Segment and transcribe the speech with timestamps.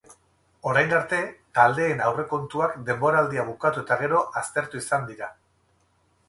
[0.69, 1.19] Orain arte
[1.57, 5.31] taldeen aurrekontuak denboraldia bukatu eta gero aztertu izan dira.